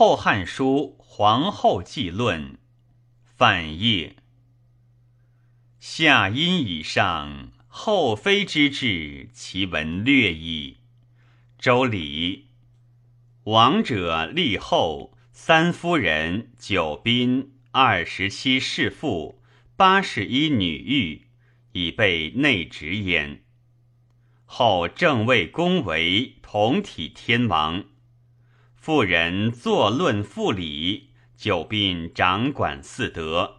[0.00, 2.52] 后汉书·皇后纪论》
[3.22, 4.16] 范晔。
[5.78, 10.78] 夏殷以上，后妃之志，其文略矣。
[11.58, 12.46] 周礼，
[13.44, 19.42] 王者立后，三夫人，九宾，二十七侍妇，
[19.76, 21.26] 八十一女御，
[21.72, 23.42] 以备内职焉。
[24.46, 27.84] 后正位恭为同体天王。
[28.80, 33.58] 妇人坐论妇礼，久宾掌管四德，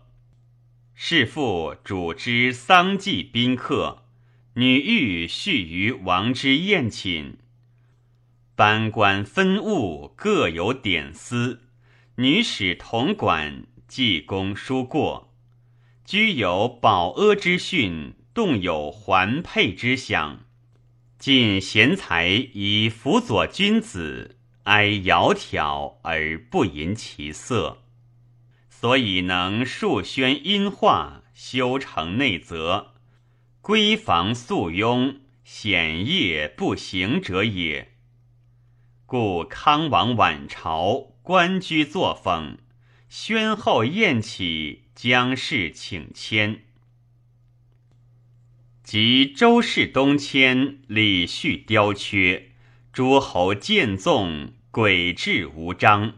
[0.96, 4.02] 侍妇主之丧祭宾客，
[4.56, 7.38] 女欲续于王之宴寝。
[8.56, 11.62] 班官分务各有典司，
[12.16, 15.32] 女使同管记功书过，
[16.04, 20.46] 居有保阿之训，动有环佩之想，
[21.20, 24.38] 尽贤才以辅佐君子。
[24.64, 27.80] 哀窈窕而不淫其色，
[28.70, 32.94] 所以能数宣音化，修成内则，
[33.62, 37.94] 闺房肃雍，显业不行者也。
[39.08, 42.60] 故康王晚朝，官居作风，
[43.10, 46.66] 宣后宴起，将士请迁。
[48.84, 52.50] 及周氏东迁，礼序雕缺。
[52.94, 56.14] 诸侯见纵，诡智无章。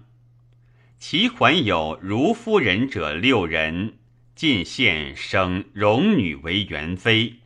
[0.99, 3.97] 其还有如夫人者六人，
[4.35, 7.39] 进献生荣女为元妃。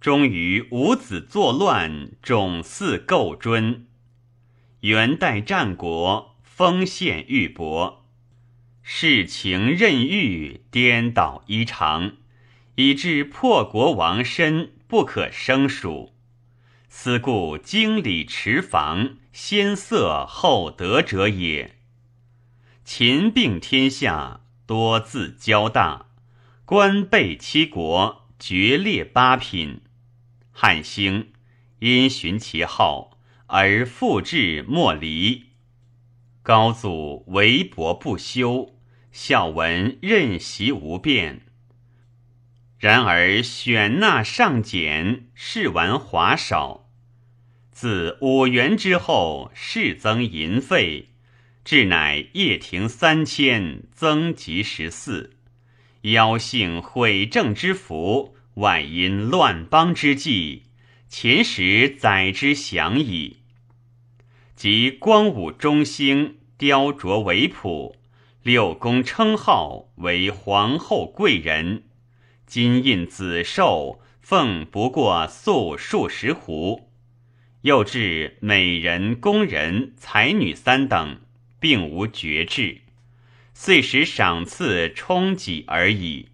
[0.00, 3.84] 终于五子作乱，种嗣构尊。
[4.80, 7.96] 元代战国，封献玉帛，
[8.82, 12.16] 世情任欲，颠倒异常，
[12.76, 16.15] 以致破国亡身，不可胜数。
[16.98, 21.76] 此故经理持防，先色后德者也。
[22.86, 26.06] 秦并天下，多自骄大，
[26.64, 29.82] 官备七国，决列八品。
[30.50, 31.32] 汉兴，
[31.80, 33.18] 因循其好，
[33.48, 35.50] 而复制莫离。
[36.42, 38.74] 高祖为博不修，
[39.12, 41.42] 孝文任袭无变。
[42.78, 46.84] 然而选纳尚简，士完华少。
[47.76, 51.10] 自五元之后，事增银费，
[51.62, 55.36] 至乃掖庭三千，增及十四。
[56.00, 60.62] 妖性毁政之福，外因乱邦之计，
[61.10, 63.40] 前时载之详矣。
[64.54, 67.94] 及光武中兴，雕琢为朴，
[68.42, 71.82] 六宫称号为皇后贵人，
[72.46, 76.85] 金印紫绶，凤不过素数十斛。
[77.66, 81.18] 又至美人、宫人、才女三等，
[81.58, 82.82] 并无爵制，
[83.54, 86.28] 遂使赏赐充己而已。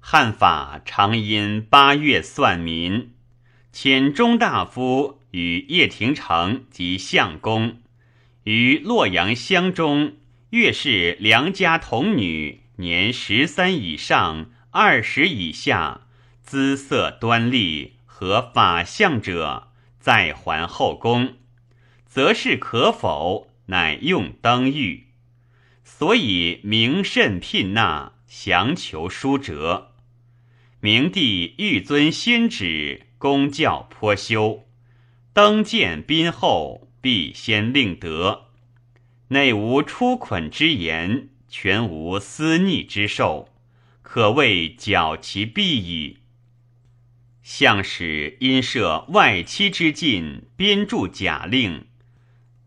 [0.00, 3.12] 汉法常因八月算民，
[3.72, 7.78] 遣中大夫与叶廷成及相公
[8.42, 10.16] 于洛阳乡中，
[10.50, 16.08] 月是良家童女，年十三以上、二十以下，
[16.42, 19.68] 姿色端丽，和法相者。
[20.00, 21.34] 再还后宫，
[22.06, 23.46] 则是可否？
[23.66, 25.06] 乃用登玉，
[25.84, 29.92] 所以明甚聘纳，详求书折。
[30.80, 34.66] 明帝欲尊先旨，公教颇修，
[35.32, 38.48] 登见宾后，必先令得。
[39.28, 43.50] 内无出捆之言，全无私逆之受，
[44.02, 46.19] 可谓矫其弊矣。
[47.52, 51.86] 相使因设外戚之禁，编著假令，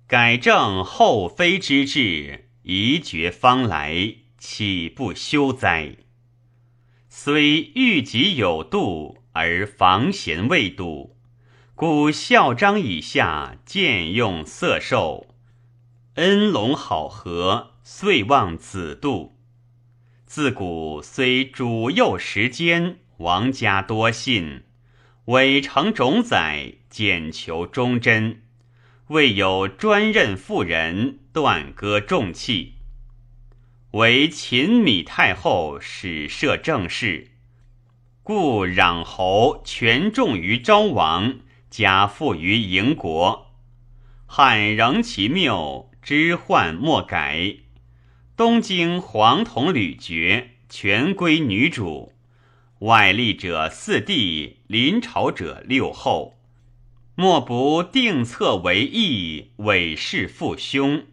[0.08, 5.96] 改正后妃之制，宜绝方来，岂不休哉？
[7.08, 11.16] 虽欲己有度，而防贤未笃，
[11.76, 15.28] 故孝章以下渐用色受，
[16.16, 19.38] 恩隆好合，遂望子度。
[20.26, 22.98] 自古虽主幼时间。
[23.18, 24.64] 王家多信，
[25.28, 28.42] 伪成种宰，简求忠贞，
[29.08, 32.74] 未有专任妇人，断割重器。
[33.92, 37.32] 为秦米太后始设政事，
[38.22, 41.36] 故攘侯权重于昭王，
[41.70, 43.54] 加富于营国。
[44.26, 47.56] 汉仍其谬，知患莫改。
[48.36, 52.12] 东京黄铜吕爵，全归女主。
[52.84, 56.38] 外立者四帝，临朝者六后，
[57.16, 61.06] 莫不定策为义，委事父兄，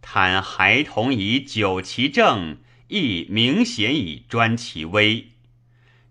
[0.00, 2.56] 叹孩童以久其政，
[2.88, 5.26] 亦明显以专其威。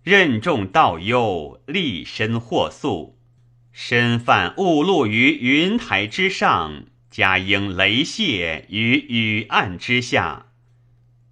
[0.03, 3.17] 任重道忧，立身祸速，
[3.71, 10.51] 身犯误入于云台之上，家应雷泄于雨岸之下，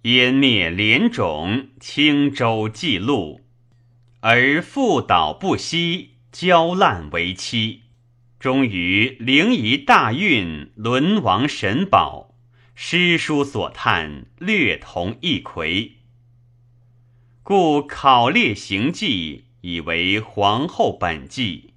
[0.02, 3.42] 湮灭连种，轻舟记录，
[4.20, 7.82] 而复倒不息，焦烂为期。
[8.40, 12.34] 终于灵仪大运，沦亡神宝，
[12.74, 15.98] 诗书所叹，略同一魁。
[17.42, 21.74] 故考列行迹，以为皇后本纪。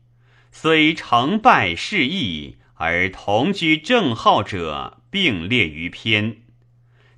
[0.51, 6.37] 虽成败事异，而同居正号者，并列于篇。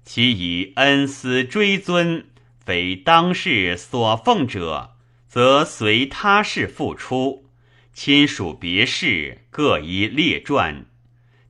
[0.05, 2.27] 其以恩思追尊，
[2.63, 4.92] 非当世所奉者，
[5.33, 7.49] 则随他事复出。
[7.91, 10.85] 亲属别事各一列传，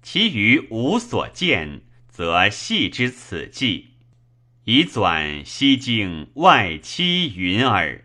[0.01, 3.87] 其余无所见，则系之此记，
[4.63, 8.02] 以纂西京外戚云耳。